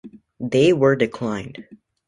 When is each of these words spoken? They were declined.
They 0.39 0.73
were 0.73 0.95
declined. 0.95 1.63